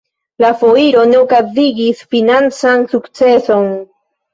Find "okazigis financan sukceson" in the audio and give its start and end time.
1.21-3.75